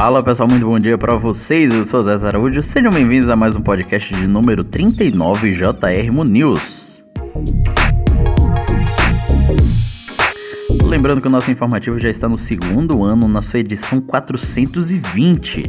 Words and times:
Fala 0.00 0.22
pessoal, 0.22 0.48
muito 0.48 0.64
bom 0.64 0.78
dia 0.78 0.96
para 0.96 1.16
vocês. 1.16 1.74
Eu 1.74 1.84
sou 1.84 2.00
Zé 2.02 2.14
Araújo. 2.24 2.62
Sejam 2.62 2.92
bem-vindos 2.92 3.28
a 3.28 3.34
mais 3.34 3.56
um 3.56 3.60
podcast 3.60 4.14
de 4.14 4.28
número 4.28 4.62
39 4.62 5.54
JR 5.54 6.24
News. 6.24 7.02
Lembrando 10.84 11.20
que 11.20 11.26
o 11.26 11.30
nosso 11.30 11.50
informativo 11.50 11.98
já 11.98 12.08
está 12.08 12.28
no 12.28 12.38
segundo 12.38 13.02
ano, 13.02 13.26
na 13.26 13.42
sua 13.42 13.58
edição 13.58 14.00
420. 14.00 15.64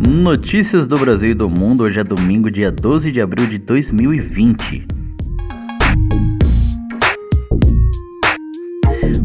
Notícias 0.00 0.84
do 0.84 0.98
Brasil 0.98 1.30
e 1.30 1.34
do 1.34 1.48
mundo. 1.48 1.84
Hoje 1.84 2.00
é 2.00 2.04
domingo, 2.04 2.50
dia 2.50 2.72
12 2.72 3.12
de 3.12 3.20
abril 3.20 3.46
de 3.46 3.58
2020. 3.58 5.05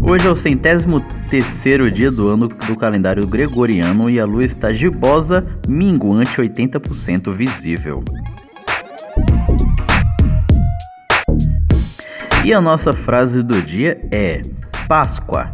Hoje 0.04 0.28
é 0.28 0.30
o 0.30 0.36
centésimo 0.36 1.00
terceiro 1.30 1.90
dia 1.92 2.12
do 2.12 2.28
ano 2.28 2.48
do 2.48 2.76
calendário 2.76 3.26
gregoriano 3.28 4.10
e 4.10 4.20
a 4.20 4.26
lua 4.26 4.44
está 4.44 4.74
gibosa, 4.74 5.46
minguante 5.68 6.42
80% 6.42 7.34
visível. 7.34 8.04
E 12.44 12.52
a 12.54 12.60
nossa 12.60 12.92
frase 12.92 13.44
do 13.44 13.62
dia 13.62 14.02
é: 14.12 14.42
Páscoa, 14.88 15.52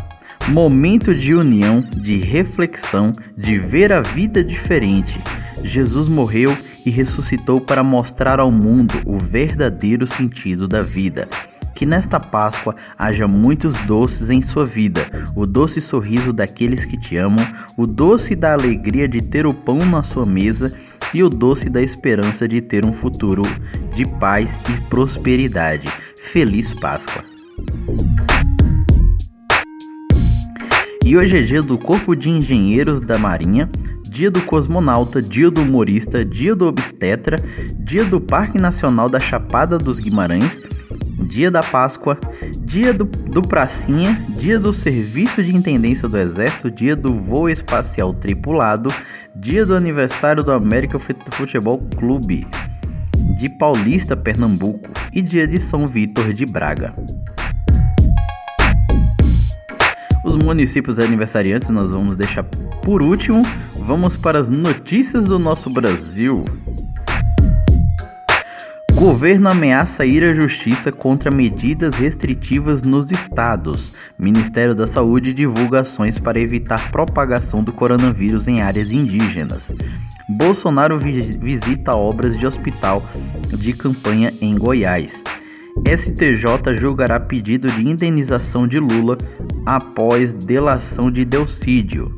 momento 0.48 1.14
de 1.14 1.36
união, 1.36 1.82
de 1.82 2.18
reflexão, 2.18 3.12
de 3.38 3.60
ver 3.60 3.92
a 3.92 4.02
vida 4.02 4.44
diferente. 4.44 5.22
Jesus 5.64 6.08
morreu 6.08 6.58
e 6.86 6.90
ressuscitou 6.90 7.60
para 7.60 7.84
mostrar 7.84 8.40
ao 8.40 8.50
mundo 8.50 8.96
o 9.06 9.18
verdadeiro 9.18 10.08
sentido 10.08 10.68
da 10.68 10.82
vida. 10.82 11.28
Que 11.78 11.86
nesta 11.86 12.20
Páscoa 12.20 12.76
haja 12.98 13.28
muitos 13.28 13.78
doces 13.86 14.32
em 14.32 14.42
sua 14.42 14.66
vida, 14.66 15.06
o 15.36 15.46
doce 15.46 15.80
sorriso 15.80 16.34
daqueles 16.34 16.84
que 16.84 16.98
te 16.98 17.16
amam, 17.18 17.46
o 17.78 17.86
doce 17.86 18.36
da 18.36 18.54
alegria 18.54 19.08
de 19.08 19.22
ter 19.22 19.46
o 19.46 19.54
pão 19.54 19.78
na 19.78 20.02
sua 20.02 20.26
mesa 20.26 20.76
e 21.14 21.22
o 21.22 21.30
doce 21.30 21.70
da 21.70 21.80
esperança 21.80 22.48
de 22.48 22.62
ter 22.62 22.84
um 22.84 22.92
futuro 22.92 23.44
de 23.94 24.08
paz 24.18 24.60
e 24.68 24.90
prosperidade. 24.90 25.88
Feliz 26.20 26.74
Páscoa! 26.74 27.24
E 31.06 31.16
hoje 31.16 31.38
é 31.38 31.42
dia 31.44 31.62
do 31.62 31.78
Corpo 31.78 32.16
de 32.16 32.32
Engenheiros 32.32 33.00
da 33.02 33.20
Marinha, 33.20 33.70
dia 34.10 34.32
do 34.32 34.42
cosmonauta, 34.42 35.22
dia 35.22 35.52
do 35.52 35.62
humorista, 35.62 36.26
dia 36.26 36.56
do 36.56 36.66
obstetra, 36.66 37.38
dia 37.78 38.04
do 38.04 38.20
Parque 38.20 38.58
Nacional 38.58 39.08
da 39.08 39.20
Chapada 39.20 39.78
dos 39.78 40.00
Guimarães 40.00 40.60
dia 41.20 41.50
da 41.50 41.62
Páscoa, 41.62 42.20
dia 42.64 42.94
do, 42.94 43.06
do 43.06 43.42
Pracinha, 43.42 44.22
dia 44.30 44.60
do 44.60 44.74
Serviço 44.74 45.44
de 45.44 45.56
Intendência 45.56 46.08
do 46.08 46.18
Exército, 46.18 46.70
dia 46.70 46.96
do 46.96 47.20
Voo 47.20 47.50
Espacial 47.50 48.14
Tripulado, 48.14 48.90
dia 49.36 49.66
do 49.66 49.76
aniversário 49.76 50.44
do 50.44 50.52
América 50.52 50.98
Futebol 51.00 51.80
Clube 51.98 52.48
de 53.40 53.50
Paulista, 53.58 54.16
Pernambuco 54.16 54.90
e 55.14 55.22
dia 55.22 55.48
de 55.48 55.60
São 55.60 55.86
Vítor 55.86 56.34
de 56.34 56.46
Braga. 56.46 56.94
Os 60.24 60.36
municípios 60.36 61.00
aniversariantes 61.00 61.70
nós 61.70 61.92
vamos 61.92 62.16
deixar 62.18 62.44
por 62.44 63.02
último. 63.02 63.44
Vamos 63.80 64.18
para 64.18 64.40
as 64.40 64.50
notícias 64.50 65.26
do 65.26 65.40
nosso 65.40 65.70
Brasil. 65.70 66.44
Governo 68.98 69.48
ameaça 69.48 70.08
ir 70.08 70.24
à 70.24 70.34
justiça 70.34 70.92
contra 70.92 71.30
medidas 71.30 71.94
restritivas 71.94 72.82
nos 72.82 73.12
estados. 73.12 74.12
Ministério 74.18 74.74
da 74.74 74.88
Saúde 74.88 75.36
divulga 75.36 75.82
ações 75.82 76.18
para 76.18 76.40
evitar 76.40 76.92
propagação 76.92 77.64
do 77.64 77.72
coronavírus 77.72 78.48
em 78.48 78.60
áreas 78.60 78.92
indígenas. 78.92 79.72
Bolsonaro 80.28 80.98
vi 80.98 81.22
visita 81.22 81.96
obras 81.96 82.36
de 82.40 82.48
hospital 82.48 83.04
de 83.56 83.72
campanha 83.74 84.34
em 84.42 84.58
Goiás. 84.58 85.24
STJ 85.86 86.76
julgará 86.76 87.20
pedido 87.20 87.70
de 87.70 87.88
indenização 87.88 88.68
de 88.68 88.80
Lula 88.80 89.16
após 89.64 90.34
delação 90.34 91.12
de 91.12 91.24
Delcídio. 91.24 92.12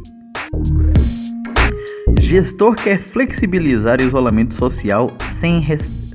Gestor 2.22 2.76
quer 2.76 3.00
flexibilizar 3.00 4.00
isolamento 4.00 4.54
social 4.54 5.12
sem 5.28 5.60
respeito 5.60 6.09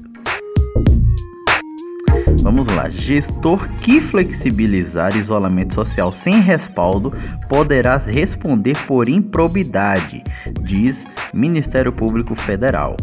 Vamos 2.44 2.66
lá. 2.66 2.90
Gestor 2.90 3.66
que 3.80 4.02
flexibilizar 4.02 5.16
isolamento 5.16 5.72
social 5.72 6.12
sem 6.12 6.40
respaldo 6.40 7.10
poderá 7.48 7.96
responder 7.96 8.76
por 8.86 9.08
improbidade, 9.08 10.22
diz 10.60 11.06
Ministério 11.32 11.90
Público 11.90 12.34
Federal. 12.34 12.98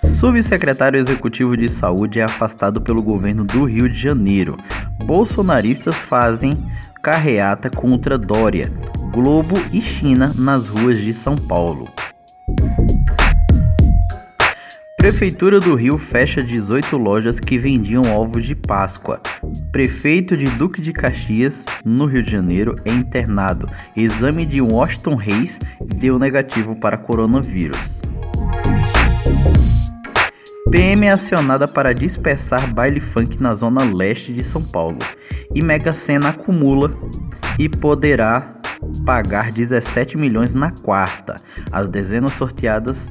Subsecretário 0.00 1.00
Executivo 1.00 1.56
de 1.56 1.68
Saúde 1.68 2.20
é 2.20 2.22
afastado 2.22 2.80
pelo 2.80 3.02
governo 3.02 3.42
do 3.42 3.64
Rio 3.64 3.88
de 3.88 3.98
Janeiro. 3.98 4.56
Bolsonaristas 5.04 5.96
fazem 5.96 6.56
carreata 7.02 7.68
contra 7.68 8.16
Dória, 8.16 8.72
Globo 9.12 9.56
e 9.72 9.82
China 9.82 10.32
nas 10.38 10.68
ruas 10.68 11.00
de 11.00 11.12
São 11.12 11.34
Paulo. 11.34 11.88
Prefeitura 15.00 15.58
do 15.58 15.74
Rio 15.74 15.96
fecha 15.96 16.42
18 16.42 16.98
lojas 16.98 17.40
que 17.40 17.56
vendiam 17.56 18.02
ovos 18.14 18.44
de 18.44 18.54
Páscoa. 18.54 19.18
Prefeito 19.72 20.36
de 20.36 20.44
Duque 20.44 20.82
de 20.82 20.92
Caxias, 20.92 21.64
no 21.82 22.04
Rio 22.04 22.22
de 22.22 22.30
Janeiro, 22.30 22.76
é 22.84 22.92
internado. 22.92 23.66
Exame 23.96 24.44
de 24.44 24.60
Washington 24.60 25.14
Reis 25.14 25.58
deu 25.80 26.18
negativo 26.18 26.76
para 26.76 26.98
coronavírus. 26.98 28.02
PM 30.70 31.06
é 31.06 31.12
acionada 31.12 31.66
para 31.66 31.94
dispersar 31.94 32.70
baile 32.70 33.00
funk 33.00 33.42
na 33.42 33.54
zona 33.54 33.82
leste 33.82 34.34
de 34.34 34.44
São 34.44 34.62
Paulo. 34.62 34.98
E 35.54 35.62
Mega 35.62 35.92
Sena 35.92 36.28
acumula 36.28 36.94
e 37.58 37.70
poderá 37.70 38.54
pagar 39.06 39.50
17 39.50 40.18
milhões 40.18 40.52
na 40.52 40.70
quarta. 40.70 41.36
As 41.72 41.88
dezenas 41.88 42.34
sorteadas 42.34 43.10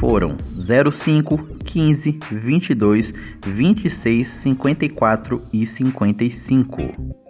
foram 0.00 0.34
05, 0.40 1.36
15, 1.62 2.18
22, 2.32 3.12
26, 3.46 4.26
54 4.26 5.42
e 5.52 5.66
55. 5.66 7.20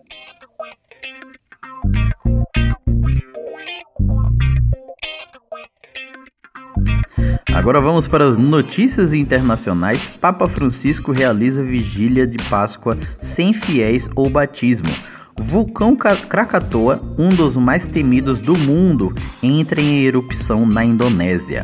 Agora 7.52 7.80
vamos 7.80 8.06
para 8.06 8.28
as 8.28 8.36
notícias 8.36 9.12
internacionais. 9.12 10.06
Papa 10.06 10.48
Francisco 10.48 11.10
realiza 11.10 11.64
vigília 11.64 12.24
de 12.24 12.36
Páscoa 12.48 12.96
sem 13.20 13.52
fiéis 13.52 14.08
ou 14.14 14.30
batismo. 14.30 14.88
Vulcão 15.36 15.96
Krakatoa, 15.96 17.02
um 17.18 17.30
dos 17.30 17.56
mais 17.56 17.88
temidos 17.88 18.40
do 18.40 18.56
mundo, 18.56 19.12
entra 19.42 19.80
em 19.80 20.04
erupção 20.04 20.64
na 20.64 20.84
Indonésia. 20.84 21.62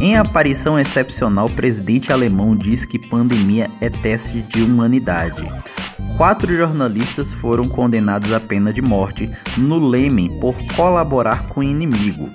Em 0.00 0.16
aparição 0.16 0.78
excepcional, 0.78 1.46
o 1.46 1.52
presidente 1.52 2.12
alemão 2.12 2.54
diz 2.54 2.84
que 2.84 3.00
pandemia 3.00 3.68
é 3.80 3.90
teste 3.90 4.42
de 4.42 4.62
humanidade. 4.62 5.44
Quatro 6.16 6.56
jornalistas 6.56 7.32
foram 7.32 7.64
condenados 7.64 8.32
à 8.32 8.38
pena 8.38 8.72
de 8.72 8.80
morte 8.80 9.28
no 9.56 9.78
Lêmen 9.78 10.38
por 10.38 10.54
colaborar 10.76 11.48
com 11.48 11.60
o 11.60 11.64
inimigo. 11.64 12.28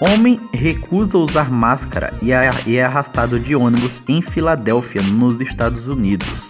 Homem 0.00 0.40
recusa 0.52 1.18
usar 1.18 1.50
máscara 1.50 2.14
e 2.22 2.32
é 2.32 2.82
arrastado 2.82 3.38
de 3.38 3.54
ônibus 3.54 4.00
em 4.08 4.22
Filadélfia, 4.22 5.02
nos 5.02 5.40
Estados 5.42 5.86
Unidos. 5.86 6.47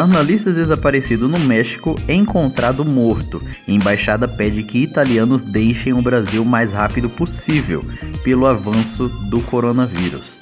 Jornalista 0.00 0.50
desaparecido 0.50 1.28
no 1.28 1.38
México 1.38 1.94
é 2.08 2.14
encontrado 2.14 2.86
morto. 2.86 3.42
Embaixada 3.68 4.26
pede 4.26 4.62
que 4.62 4.78
italianos 4.78 5.42
deixem 5.42 5.92
o 5.92 6.00
Brasil 6.00 6.42
o 6.42 6.46
mais 6.46 6.72
rápido 6.72 7.10
possível 7.10 7.84
pelo 8.24 8.46
avanço 8.46 9.10
do 9.28 9.42
coronavírus. 9.42 10.40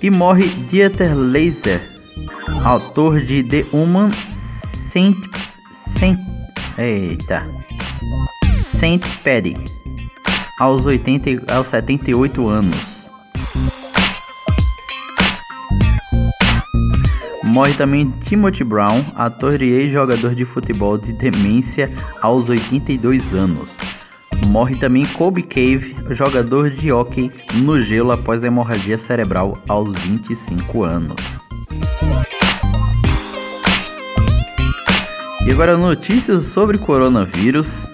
E 0.00 0.08
morre 0.08 0.46
Dieter 0.70 1.12
Laser, 1.12 1.82
autor 2.64 3.20
de 3.22 3.42
The 3.42 3.66
Human 3.72 4.12
Saint, 4.30 5.16
Saint, 5.98 6.16
eita, 6.78 7.42
Saint 8.64 9.02
Paddy, 9.24 9.56
aos, 10.56 10.86
80, 10.86 11.52
aos 11.52 11.66
78 11.66 12.48
anos. 12.48 12.99
Morre 17.50 17.74
também 17.74 18.08
Timothy 18.24 18.62
Brown, 18.62 19.04
ator 19.16 19.60
e 19.60 19.68
ex-jogador 19.68 20.36
de 20.36 20.44
futebol 20.44 20.96
de 20.96 21.12
demência 21.12 21.90
aos 22.22 22.48
82 22.48 23.34
anos. 23.34 23.70
Morre 24.46 24.76
também 24.76 25.04
Kobe 25.04 25.42
Cave, 25.42 25.96
jogador 26.10 26.70
de 26.70 26.92
hockey 26.92 27.32
no 27.54 27.80
gelo 27.80 28.12
após 28.12 28.44
hemorragia 28.44 28.96
cerebral 28.98 29.58
aos 29.68 29.92
25 29.98 30.84
anos. 30.84 31.16
E 35.44 35.50
agora 35.50 35.76
notícias 35.76 36.44
sobre 36.44 36.78
coronavírus. 36.78 37.88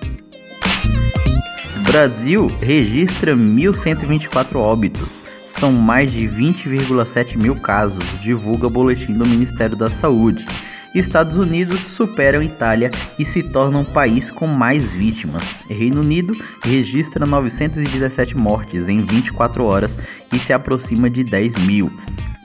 Brasil 1.88 2.46
registra 2.60 3.34
1.124 3.34 4.56
óbitos. 4.56 5.15
São 5.58 5.72
mais 5.72 6.12
de 6.12 6.28
20,7 6.28 7.36
mil 7.36 7.56
casos, 7.56 8.04
divulga 8.20 8.68
boletim 8.68 9.14
do 9.14 9.26
Ministério 9.26 9.74
da 9.74 9.88
Saúde. 9.88 10.44
Estados 10.94 11.36
Unidos 11.36 11.80
superam 11.82 12.42
Itália 12.42 12.90
e 13.18 13.24
se 13.24 13.42
tornam 13.42 13.82
o 13.82 13.84
país 13.84 14.30
com 14.30 14.46
mais 14.46 14.84
vítimas. 14.92 15.60
Reino 15.68 16.00
Unido 16.00 16.34
registra 16.62 17.26
917 17.26 18.36
mortes 18.36 18.88
em 18.88 19.02
24 19.02 19.64
horas 19.64 19.96
e 20.32 20.38
se 20.38 20.52
aproxima 20.52 21.08
de 21.08 21.24
10 21.24 21.56
mil. 21.66 21.90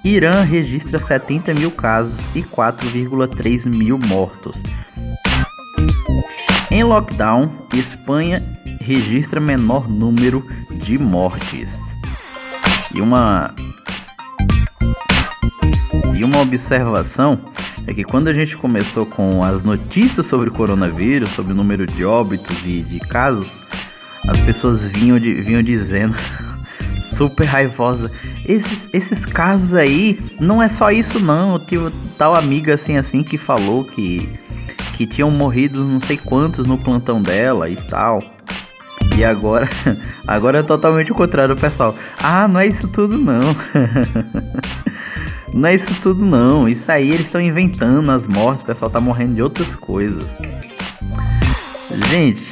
Irã 0.04 0.42
registra 0.42 0.98
70 0.98 1.54
mil 1.54 1.72
casos 1.72 2.18
e 2.36 2.42
4,3 2.42 3.66
mil 3.68 3.98
mortos. 3.98 4.64
Em 6.70 6.84
lockdown, 6.84 7.52
Espanha 7.74 8.42
registra 8.80 9.40
menor 9.40 9.90
número 9.90 10.46
de 10.72 10.98
mortes. 10.98 11.91
E 12.94 13.02
uma 13.02 13.54
e 16.16 16.24
uma 16.24 16.40
observação 16.40 17.40
é 17.88 17.94
que 17.94 18.04
quando 18.04 18.28
a 18.28 18.34
gente 18.34 18.56
começou 18.56 19.06
com 19.06 19.44
as 19.44 19.64
notícias 19.64 20.28
sobre 20.28 20.50
o 20.50 20.52
coronavírus, 20.52 21.32
sobre 21.32 21.52
o 21.52 21.56
número 21.56 21.88
de 21.88 22.06
óbitos 22.06 22.56
e 22.64 22.82
de 22.82 23.00
casos, 23.00 23.48
as 24.28 24.40
pessoas 24.42 24.86
vinham, 24.86 25.20
de, 25.20 25.34
vinham 25.42 25.64
dizendo 25.64 26.16
super 27.02 27.46
raivosa. 27.46 28.12
Esses, 28.46 28.88
esses 28.94 29.26
casos 29.26 29.74
aí, 29.74 30.20
não 30.40 30.62
é 30.62 30.70
só 30.70 30.92
isso 30.92 31.20
não. 31.20 31.60
Eu 31.72 31.92
tal 32.18 32.36
amiga 32.36 32.76
assim 32.76 32.98
assim 32.98 33.24
que 33.24 33.38
falou 33.38 33.84
que 33.84 34.30
que 34.98 35.08
tinham 35.08 35.32
morrido 35.32 35.84
não 35.84 36.00
sei 36.00 36.18
quantos 36.18 36.68
no 36.68 36.78
plantão 36.78 37.20
dela 37.20 37.68
e 37.68 37.76
tal. 37.76 38.22
E 39.18 39.24
agora, 39.24 39.70
agora 40.26 40.60
é 40.60 40.64
totalmente 40.64 41.12
o 41.12 41.16
contrário, 41.16 41.56
pessoal. 41.56 41.96
Ah, 42.22 42.48
não 42.48 42.60
é 42.60 42.68
isso 42.68 42.88
tudo 42.88 43.18
não. 43.18 43.56
não 45.54 45.70
é 45.70 45.76
isso 45.76 45.94
tudo 46.02 46.26
não. 46.26 46.68
Isso 46.68 46.92
aí 46.92 47.10
eles 47.10 47.26
estão 47.26 47.42
inventando 47.42 48.10
as 48.12 48.28
mortes, 48.28 48.62
o 48.64 48.66
pessoal 48.66 48.90
tá 48.90 49.02
morrendo 49.02 49.36
de 49.36 49.42
outras 49.42 49.76
coisas. 49.76 50.26
Gente, 52.10 52.48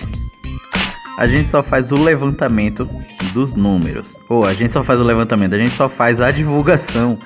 a 1.18 1.28
gente 1.28 1.50
só 1.50 1.62
faz 1.62 1.92
o 1.92 2.02
levantamento 2.02 2.90
dos 3.34 3.54
números. 3.54 4.16
Ou 4.28 4.46
a 4.46 4.54
gente 4.54 4.72
só 4.72 4.84
faz 4.84 5.00
o 5.00 5.04
levantamento, 5.04 5.54
a 5.54 5.58
gente 5.58 5.76
só 5.76 5.90
faz 5.90 6.22
a 6.22 6.32
divulgação 6.32 7.18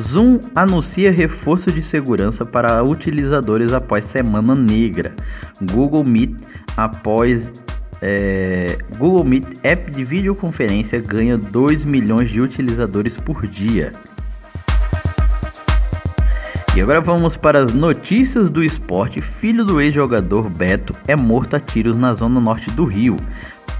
Zoom 0.00 0.40
anuncia 0.56 1.12
reforço 1.12 1.70
de 1.70 1.82
segurança 1.82 2.46
para 2.46 2.82
utilizadores 2.82 3.74
após 3.74 4.06
Semana 4.06 4.54
Negra. 4.54 5.12
Google 5.60 6.04
Meet 6.06 6.36
após 6.74 7.52
é, 8.00 8.78
Google 8.96 9.24
Meet 9.24 9.46
app 9.62 9.90
de 9.90 10.04
videoconferência 10.04 10.98
ganha 11.00 11.36
2 11.36 11.84
milhões 11.84 12.30
de 12.30 12.40
utilizadores 12.40 13.18
por 13.18 13.46
dia. 13.46 13.92
E 16.78 16.80
agora 16.80 17.00
vamos 17.00 17.36
para 17.36 17.64
as 17.64 17.74
notícias 17.74 18.48
do 18.48 18.62
esporte. 18.62 19.20
Filho 19.20 19.64
do 19.64 19.80
ex-jogador 19.80 20.48
Beto 20.48 20.94
é 21.08 21.16
morto 21.16 21.56
a 21.56 21.60
tiros 21.60 21.96
na 21.96 22.14
zona 22.14 22.38
norte 22.38 22.70
do 22.70 22.84
Rio. 22.84 23.16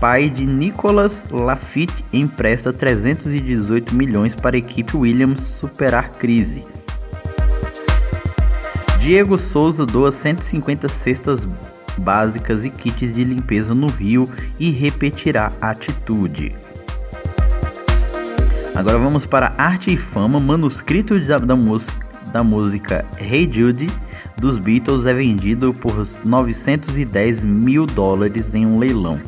Pai 0.00 0.28
de 0.28 0.45
Nicolas 0.45 1.25
Lafitte 1.31 2.05
empresta 2.12 2.73
318 2.73 3.95
milhões 3.95 4.35
para 4.35 4.57
a 4.57 4.59
equipe 4.59 4.97
Williams 4.97 5.43
superar 5.43 6.11
crise. 6.11 6.64
Diego 8.99 9.38
Souza 9.38 9.87
doa 9.87 10.11
150 10.11 10.88
cestas 10.88 11.47
básicas 11.99 12.64
e 12.64 12.71
kits 12.71 13.14
de 13.14 13.23
limpeza 13.23 13.76
no 13.76 13.87
Rio 13.87 14.25
e 14.59 14.73
repetirá 14.73 15.52
a 15.61 15.71
atitude. 15.71 16.52
Agora 18.75 18.99
vamos 18.99 19.25
para 19.25 19.55
Arte 19.57 19.95
e 19.95 19.97
Fama, 19.97 20.40
manuscrito 20.40 21.21
da, 21.21 21.38
da 21.38 21.55
música 21.55 22.08
da 22.32 22.42
música 22.42 23.04
Hey 23.18 23.49
Jude 23.50 23.88
dos 24.40 24.56
Beatles 24.56 25.04
é 25.06 25.12
vendido 25.12 25.73
por 25.73 26.06
910 26.25 27.42
mil 27.42 27.87
dólares 27.87 28.54
em 28.54 28.64
um 28.66 28.78
leilão. 28.78 29.20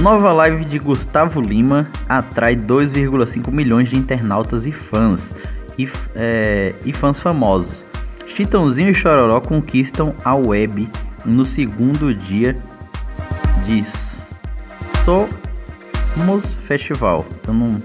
Nova 0.00 0.32
live 0.32 0.64
de 0.64 0.78
Gustavo 0.78 1.40
Lima 1.40 1.88
atrai 2.08 2.56
2,5 2.56 3.50
milhões 3.50 3.88
de 3.88 3.96
internautas 3.96 4.66
e 4.66 4.72
fãs 4.72 5.34
e, 5.78 5.88
é, 6.14 6.74
e 6.84 6.92
fãs 6.92 7.20
famosos. 7.20 7.84
Chitãozinho 8.26 8.90
e 8.90 8.94
Chororó 8.94 9.40
conquistam 9.40 10.14
a 10.24 10.34
web 10.34 10.88
no 11.24 11.44
segundo 11.44 12.14
dia 12.14 12.56
de 13.66 13.82
Somos 15.04 16.54
Festival. 16.66 17.26
Eu 17.46 17.54
não 17.54 17.78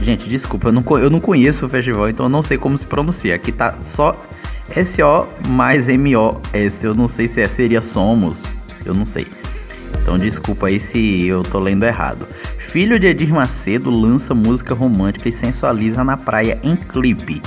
Gente, 0.00 0.28
desculpa, 0.28 0.68
eu 0.68 0.72
não, 0.72 0.84
eu 0.98 1.10
não 1.10 1.20
conheço 1.20 1.66
o 1.66 1.68
festival, 1.68 2.08
então 2.08 2.26
eu 2.26 2.30
não 2.30 2.42
sei 2.42 2.58
como 2.58 2.76
se 2.76 2.86
pronuncia. 2.86 3.34
Aqui 3.34 3.52
tá 3.52 3.76
só 3.80 4.16
SO 4.84 5.26
mais 5.48 5.86
MOS. 5.88 6.84
Eu 6.84 6.94
não 6.94 7.08
sei 7.08 7.28
se 7.28 7.40
é, 7.40 7.48
seria 7.48 7.80
Somos. 7.80 8.42
Eu 8.84 8.94
não 8.94 9.06
sei. 9.06 9.26
Então 10.02 10.18
desculpa 10.18 10.66
aí 10.66 10.78
se 10.78 11.26
eu 11.26 11.42
tô 11.42 11.58
lendo 11.58 11.84
errado. 11.84 12.26
Filho 12.58 12.98
de 12.98 13.06
Edir 13.06 13.32
Macedo 13.32 13.90
lança 13.90 14.34
música 14.34 14.74
romântica 14.74 15.28
e 15.28 15.32
sensualiza 15.32 16.04
na 16.04 16.16
praia 16.16 16.58
em 16.62 16.76
clipe. 16.76 17.40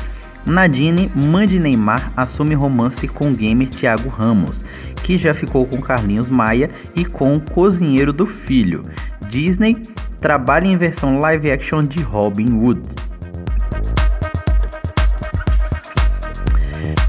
Nadine, 0.45 1.11
mãe 1.13 1.45
de 1.45 1.59
Neymar, 1.59 2.11
assume 2.15 2.55
romance 2.55 3.07
com 3.07 3.29
o 3.29 3.35
gamer 3.35 3.67
Thiago 3.67 4.07
Ramos, 4.07 4.63
que 5.03 5.17
já 5.17 5.33
ficou 5.33 5.65
com 5.65 5.81
Carlinhos 5.81 6.29
Maia 6.29 6.69
e 6.95 7.03
com 7.03 7.33
o 7.33 7.41
cozinheiro 7.41 8.13
do 8.13 8.25
filho. 8.25 8.81
Disney 9.29 9.81
trabalha 10.19 10.67
em 10.67 10.77
versão 10.77 11.19
live 11.19 11.51
action 11.51 11.81
de 11.81 12.01
Robin 12.01 12.51
Hood. 12.53 12.81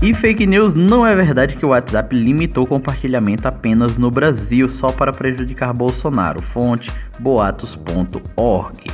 E 0.00 0.14
fake 0.14 0.46
news 0.46 0.74
não 0.74 1.04
é 1.04 1.14
verdade 1.16 1.56
que 1.56 1.66
o 1.66 1.70
WhatsApp 1.70 2.14
limitou 2.14 2.64
compartilhamento 2.64 3.48
apenas 3.48 3.96
no 3.96 4.12
Brasil 4.12 4.68
só 4.68 4.92
para 4.92 5.12
prejudicar 5.12 5.72
Bolsonaro. 5.72 6.40
Fonte 6.40 6.92
boatos.org. 7.18 8.84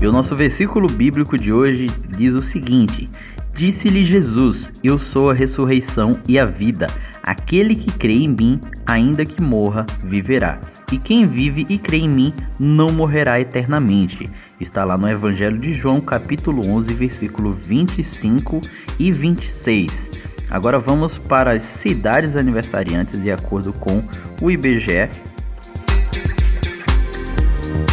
E 0.00 0.06
o 0.06 0.12
nosso 0.12 0.36
versículo 0.36 0.88
bíblico 0.88 1.36
de 1.36 1.52
hoje 1.52 1.86
diz 2.16 2.34
o 2.34 2.42
seguinte: 2.42 3.10
Disse-lhe 3.58 4.04
Jesus: 4.04 4.70
Eu 4.84 5.00
sou 5.00 5.32
a 5.32 5.34
ressurreição 5.34 6.20
e 6.28 6.38
a 6.38 6.44
vida. 6.44 6.86
Aquele 7.20 7.74
que 7.74 7.90
crê 7.90 8.12
em 8.12 8.28
mim, 8.28 8.60
ainda 8.86 9.24
que 9.24 9.42
morra, 9.42 9.84
viverá. 10.04 10.60
E 10.92 10.96
quem 10.96 11.26
vive 11.26 11.66
e 11.68 11.76
crê 11.76 11.96
em 11.96 12.08
mim 12.08 12.32
não 12.56 12.92
morrerá 12.92 13.40
eternamente. 13.40 14.30
Está 14.60 14.84
lá 14.84 14.96
no 14.96 15.08
Evangelho 15.08 15.58
de 15.58 15.74
João, 15.74 16.00
capítulo 16.00 16.68
11, 16.68 16.94
versículo 16.94 17.50
25 17.50 18.60
e 18.96 19.10
26. 19.10 20.08
Agora 20.48 20.78
vamos 20.78 21.18
para 21.18 21.50
as 21.50 21.64
cidades 21.64 22.36
aniversariantes 22.36 23.20
de 23.20 23.32
acordo 23.32 23.72
com 23.72 24.04
o 24.40 24.52
IBGE. 24.52 25.10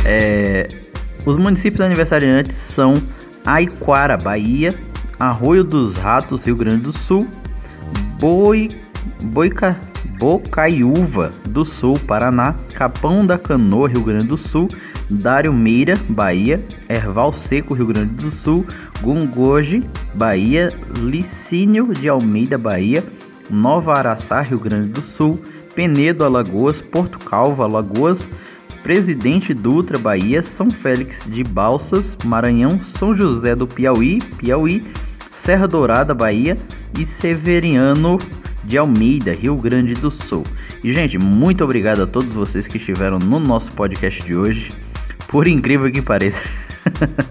É, 0.05 0.67
os 1.25 1.37
municípios 1.37 1.81
aniversariantes 1.81 2.55
são 2.55 3.01
Aiquara, 3.43 4.15
Bahia, 4.15 4.71
Arroio 5.19 5.63
dos 5.63 5.95
Ratos, 5.95 6.45
Rio 6.45 6.55
Grande 6.55 6.85
do 6.85 6.91
Sul, 6.91 7.27
Boi, 8.19 8.69
Boica, 9.23 9.79
Bocaiúva 10.17 11.31
do 11.49 11.65
Sul, 11.65 11.99
Paraná, 11.99 12.55
Capão 12.73 13.25
da 13.25 13.37
Canoa, 13.37 13.89
Rio 13.89 14.03
Grande 14.03 14.27
do 14.27 14.37
Sul, 14.37 14.67
Dário 15.09 15.53
Meira, 15.53 15.95
Bahia, 16.09 16.63
Erval 16.89 17.31
Seco, 17.33 17.73
Rio 17.73 17.87
Grande 17.87 18.13
do 18.13 18.31
Sul, 18.31 18.65
Gungoje, 19.01 19.83
Bahia, 20.13 20.69
Licínio 20.97 21.93
de 21.93 22.09
Almeida, 22.09 22.57
Bahia, 22.57 23.03
Nova 23.49 23.93
Araçá, 23.93 24.41
Rio 24.41 24.59
Grande 24.59 24.89
do 24.89 25.01
Sul, 25.01 25.39
Penedo, 25.75 26.23
Alagoas, 26.23 26.81
Porto 26.81 27.19
Calvo, 27.19 27.61
Alagoas, 27.61 28.27
Presidente 28.81 29.53
Dutra, 29.53 29.97
Bahia, 29.97 30.41
São 30.43 30.69
Félix 30.69 31.25
de 31.27 31.43
Balsas, 31.43 32.15
Maranhão, 32.23 32.81
São 32.81 33.15
José 33.15 33.55
do 33.55 33.67
Piauí, 33.67 34.21
Piauí, 34.37 34.83
Serra 35.35 35.67
Dourada, 35.67 36.13
Bahia 36.13 36.57
e 36.97 37.05
Severiano 37.05 38.17
de 38.63 38.77
Almeida, 38.77 39.33
Rio 39.33 39.55
Grande 39.57 39.93
do 39.93 40.09
Sul. 40.09 40.43
E 40.83 40.93
gente, 40.93 41.19
muito 41.19 41.63
obrigado 41.63 42.01
a 42.01 42.07
todos 42.07 42.33
vocês 42.33 42.65
que 42.65 42.77
estiveram 42.77 43.19
no 43.19 43.37
nosso 43.37 43.71
podcast 43.73 44.23
de 44.23 44.35
hoje. 44.35 44.69
Por 45.27 45.47
incrível 45.47 45.91
que 45.91 46.01
pareça, 46.01 46.39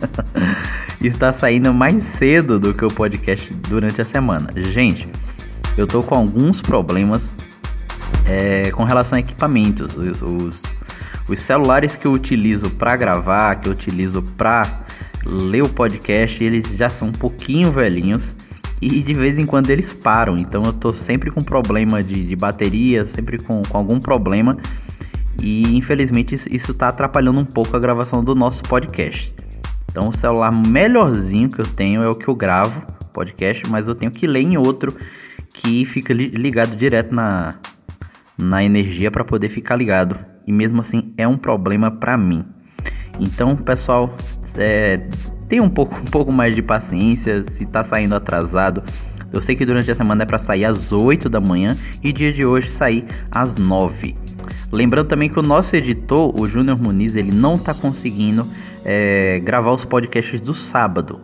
está 1.03 1.33
saindo 1.33 1.73
mais 1.73 2.05
cedo 2.05 2.61
do 2.61 2.75
que 2.75 2.85
o 2.85 2.89
podcast 2.89 3.53
durante 3.69 4.01
a 4.01 4.05
semana. 4.05 4.51
Gente, 4.55 5.09
eu 5.77 5.87
tô 5.87 6.03
com 6.03 6.15
alguns 6.15 6.61
problemas 6.61 7.33
é, 8.27 8.71
com 8.71 8.85
relação 8.85 9.17
a 9.17 9.21
equipamentos. 9.21 9.97
Os, 9.97 10.21
os 10.23 10.63
os 11.29 11.39
celulares 11.39 11.97
que 11.97 12.07
eu 12.07 12.13
utilizo 12.13 12.71
para 12.71 12.97
gravar, 12.97 13.57
que 13.57 13.69
eu 13.69 13.73
utilizo 13.73 14.23
para 14.37 14.85
ler 15.27 15.63
o 15.63 15.69
podcast, 15.69 16.43
eles 16.43 16.67
já 16.77 16.89
são 16.89 17.09
um 17.09 17.13
pouquinho 17.13 17.73
velhinhos 17.73 18.35
e 18.81 19.03
de 19.03 19.15
vez 19.15 19.39
em 19.39 19.47
quando 19.47 19.71
eles 19.71 19.93
param. 19.93 20.37
Então 20.37 20.63
eu 20.65 20.73
tô 20.73 20.91
sempre 20.91 21.31
com 21.31 21.43
problema 21.43 22.03
de, 22.03 22.25
de 22.25 22.37
bateria, 22.37 23.07
sempre 23.07 23.39
com, 23.39 23.63
com, 23.63 23.77
algum 23.77 23.99
problema. 23.99 24.57
E 25.43 25.77
infelizmente 25.77 26.35
isso 26.35 26.73
está 26.73 26.89
atrapalhando 26.89 27.41
um 27.41 27.45
pouco 27.45 27.77
a 27.77 27.81
gravação 27.81 28.23
do 28.23 28.35
nosso 28.35 28.63
podcast. 28.63 29.35
Então 29.91 30.09
o 30.09 30.17
celular 30.17 30.53
melhorzinho 30.53 31.49
que 31.49 31.61
eu 31.61 31.67
tenho 31.67 32.03
é 32.03 32.09
o 32.09 32.15
que 32.15 32.29
eu 32.29 32.35
gravo 32.35 32.85
podcast, 33.13 33.63
mas 33.69 33.87
eu 33.87 33.95
tenho 33.95 34.11
que 34.11 34.27
ler 34.27 34.43
em 34.43 34.59
outro 34.59 34.95
que 35.55 35.85
fica 35.87 36.13
ligado 36.13 36.75
direto 36.75 37.15
na, 37.15 37.55
na 38.37 38.65
energia 38.65 39.11
para 39.11 39.25
poder 39.25 39.49
ficar 39.49 39.77
ligado 39.77 40.19
e 40.47 40.53
mesmo 40.53 40.81
assim 40.81 41.15
é 41.17 41.27
um 41.27 41.37
problema 41.37 41.91
para 41.91 42.17
mim. 42.17 42.45
Então, 43.19 43.55
pessoal, 43.55 44.15
é, 44.57 45.01
tenha 45.49 45.63
um 45.63 45.69
pouco, 45.69 45.97
um 45.97 46.05
pouco 46.05 46.33
mais 46.33 46.55
de 46.55 46.63
paciência 46.63 47.45
se 47.51 47.67
tá 47.67 47.83
saindo 47.83 48.15
atrasado. 48.15 48.83
Eu 49.33 49.41
sei 49.41 49.57
que 49.57 49.67
durante 49.67 49.91
a 49.91 49.95
semana 49.95 50.23
é 50.23 50.27
para 50.27 50.39
sair 50.39 50.65
às 50.65 50.93
8 50.93 51.29
da 51.29 51.41
manhã 51.41 51.77
e 52.03 52.13
dia 52.13 52.33
de 52.33 52.47
hoje 52.47 52.71
sair 52.71 53.05
às 53.31 53.57
9. 53.57 54.17
Lembrando 54.71 55.09
também 55.09 55.29
que 55.29 55.39
o 55.39 55.43
nosso 55.43 55.75
editor, 55.75 56.39
o 56.39 56.47
Júnior 56.47 56.81
Muniz, 56.81 57.17
ele 57.17 57.33
não 57.33 57.59
tá 57.59 57.75
conseguindo 57.75 58.47
é, 58.85 59.41
gravar 59.43 59.73
os 59.73 59.85
podcasts 59.85 60.41
do 60.41 60.55
sábado, 60.55 61.21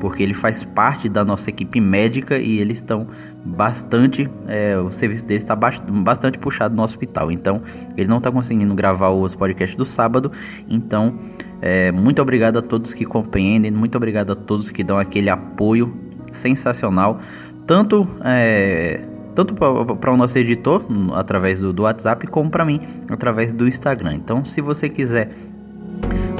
porque 0.00 0.22
ele 0.22 0.34
faz 0.34 0.62
parte 0.62 1.08
da 1.08 1.24
nossa 1.24 1.50
equipe 1.50 1.80
médica 1.80 2.38
e 2.38 2.58
eles 2.58 2.78
estão 2.78 3.08
bastante. 3.44 4.28
É, 4.46 4.76
o 4.78 4.90
serviço 4.90 5.24
dele 5.24 5.40
está 5.40 5.56
bastante 5.56 6.38
puxado 6.38 6.74
no 6.74 6.82
hospital. 6.82 7.32
Então, 7.32 7.62
ele 7.96 8.08
não 8.08 8.18
está 8.18 8.30
conseguindo 8.30 8.74
gravar 8.74 9.10
os 9.10 9.34
podcasts 9.34 9.76
do 9.76 9.84
sábado. 9.84 10.30
Então, 10.68 11.18
é, 11.60 11.90
muito 11.90 12.22
obrigado 12.22 12.58
a 12.58 12.62
todos 12.62 12.94
que 12.94 13.04
compreendem. 13.04 13.70
Muito 13.70 13.96
obrigado 13.96 14.32
a 14.32 14.36
todos 14.36 14.70
que 14.70 14.84
dão 14.84 14.98
aquele 14.98 15.30
apoio 15.30 15.94
sensacional. 16.32 17.20
Tanto. 17.66 18.06
É, 18.24 19.04
tanto 19.34 19.54
para 19.54 20.12
o 20.12 20.16
nosso 20.16 20.36
editor 20.36 20.84
através 21.14 21.60
do, 21.60 21.72
do 21.72 21.84
WhatsApp, 21.84 22.26
como 22.26 22.50
para 22.50 22.64
mim 22.64 22.80
através 23.08 23.52
do 23.52 23.68
Instagram. 23.68 24.14
Então, 24.14 24.44
se 24.44 24.60
você 24.60 24.88
quiser 24.88 25.30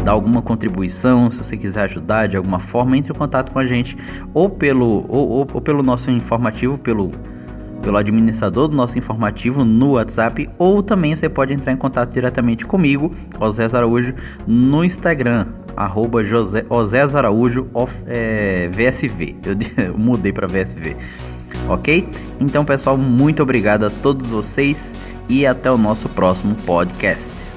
dar 0.04 0.12
alguma 0.12 0.42
contribuição, 0.42 1.30
se 1.30 1.38
você 1.38 1.56
quiser 1.56 1.82
ajudar 1.82 2.26
de 2.26 2.36
alguma 2.36 2.58
forma, 2.58 2.96
entre 2.96 3.12
em 3.12 3.14
contato 3.14 3.52
com 3.52 3.58
a 3.60 3.66
gente 3.66 3.96
ou 4.34 4.50
pelo, 4.50 5.04
ou, 5.08 5.28
ou, 5.28 5.48
ou 5.52 5.60
pelo 5.60 5.80
nosso 5.80 6.10
informativo, 6.10 6.76
pelo, 6.76 7.12
pelo 7.88 7.96
administrador 7.96 8.68
do 8.68 8.76
nosso 8.76 8.98
informativo 8.98 9.64
no 9.64 9.92
WhatsApp, 9.92 10.46
ou 10.58 10.82
também 10.82 11.16
você 11.16 11.26
pode 11.26 11.54
entrar 11.54 11.72
em 11.72 11.76
contato 11.76 12.12
diretamente 12.12 12.66
comigo, 12.66 13.14
José 13.40 13.64
Araújo, 13.64 14.12
no 14.46 14.84
Instagram, 14.84 15.46
arroba 15.74 16.22
José, 16.22 16.66
Osés 16.68 17.14
Araújo 17.14 17.66
of, 17.72 17.90
é, 18.06 18.68
VSV. 18.68 19.36
Eu, 19.42 19.56
eu 19.86 19.96
mudei 19.96 20.34
para 20.34 20.46
VSV. 20.46 20.98
Ok? 21.66 22.06
Então, 22.38 22.62
pessoal, 22.62 22.98
muito 22.98 23.42
obrigado 23.42 23.86
a 23.86 23.90
todos 23.90 24.26
vocês 24.26 24.94
e 25.26 25.46
até 25.46 25.70
o 25.70 25.78
nosso 25.78 26.10
próximo 26.10 26.54
podcast. 26.66 27.47